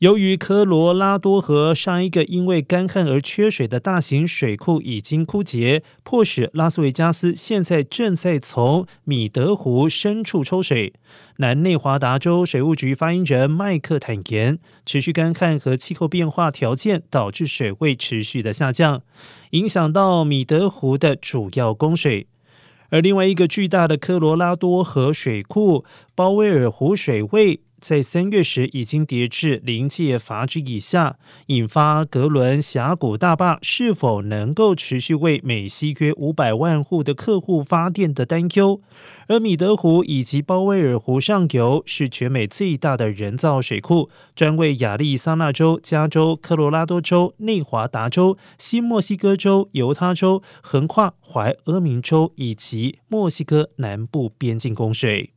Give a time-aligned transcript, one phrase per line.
[0.00, 10.92] 由于科罗拉多河上一个因为干旱而缺水的大型水库已经枯竭，迫使拉斯维加斯现在正在从米德湖深处抽水。
[11.38, 19.00] 南内华达州水务局发言人麦克坦言，持续干旱和气候变化条件导致水位持续的下降，
[19.52, 22.26] 影响到米德湖的主要供水。
[22.90, 27.60] 而另外一个巨大的科罗拉多河水库鲍威尔湖水位。
[27.80, 38.80] 在三月时已经跌至临界阀值以下，引发格伦峡谷大坝是否能够持续为美西约五百万户的客户发电的担忧。
[39.28, 55.35] 而米德湖以及鲍威尔湖上游是全美最大的人造水库，专为亚利桑那州、加州、科罗拉多州、内华达州、新墨西哥州、犹他州，横跨怀俄明州以及墨西哥南部边境供水。